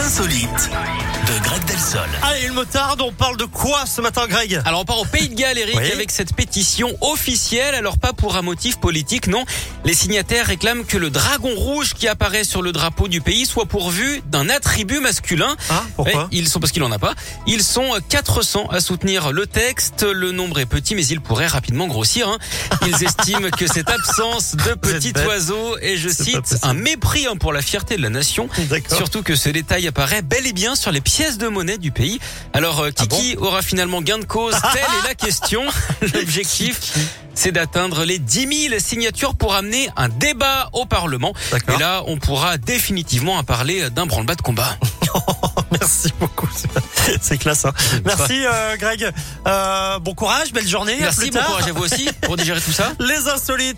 [0.00, 0.70] insolites
[1.26, 2.08] de Greg Delsol.
[2.22, 4.60] Allez, le motard, on parle de quoi ce matin, Greg?
[4.64, 5.90] Alors on part au Pays de Galles, Eric, Oui.
[5.92, 7.74] avec cette pétition officielle.
[7.74, 9.44] Alors pas pour un motif politique, non.
[9.84, 13.66] Les signataires réclament que le dragon rouge qui apparaît sur le drapeau du pays soit
[13.66, 15.56] pourvu d'un attribut masculin.
[15.70, 16.28] Ah, pourquoi?
[16.32, 17.14] Ils sont parce qu'il en a pas.
[17.46, 20.02] Ils sont 400 à soutenir le texte.
[20.04, 22.28] Le nombre est petit, mais il pourrait rapidement grossir.
[22.28, 22.38] hein.
[22.86, 25.26] Ils estiment que cette absence de bête.
[25.26, 28.48] oiseaux est, je cite, un mépris hein, pour la fierté de la nation.
[28.70, 28.96] D'accord.
[28.96, 32.20] Surtout que ce détail apparaît bel et bien sur les pièces de monnaie du pays.
[32.52, 35.62] Alors, euh, Ah Kiki aura finalement gain de cause Telle est la question.
[36.14, 36.80] L'objectif,
[37.34, 41.32] c'est d'atteindre les 10 000 signatures pour amener un débat au Parlement.
[41.74, 44.76] Et là, on pourra définitivement parler d'un branle-bas de combat.
[45.70, 46.48] Merci beaucoup.
[47.20, 47.64] C'est- classe.
[47.64, 47.72] Hein.
[48.04, 49.10] Merci, euh, Greg.
[49.46, 50.94] Euh, bon courage, belle journée.
[50.94, 51.46] à Merci, plus bon tard.
[51.48, 52.92] courage à vous aussi pour digérer tout ça.
[53.00, 53.76] Les insolites.